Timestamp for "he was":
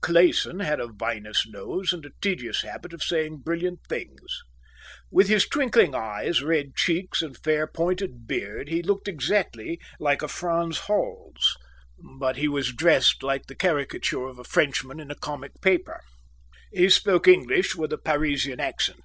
12.38-12.72